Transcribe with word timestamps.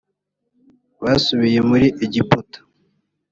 basubiye 1.01 1.59
muri 1.69 1.87
egiputa 2.05 2.59